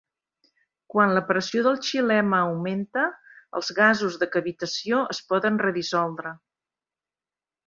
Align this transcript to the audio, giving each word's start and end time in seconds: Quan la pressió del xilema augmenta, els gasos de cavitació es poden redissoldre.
Quan 0.93 1.11
la 1.17 1.21
pressió 1.27 1.61
del 1.67 1.77
xilema 1.89 2.39
augmenta, 2.45 3.03
els 3.61 3.69
gasos 3.83 4.19
de 4.23 4.29
cavitació 4.37 5.03
es 5.17 5.21
poden 5.35 5.63
redissoldre. 5.69 6.35